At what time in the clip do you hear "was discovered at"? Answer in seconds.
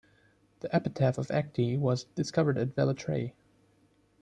1.77-2.73